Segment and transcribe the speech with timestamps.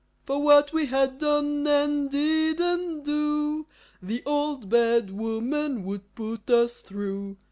[0.25, 3.67] For what we had done and didn't do
[4.01, 7.37] The Old Bad Woman would put us through.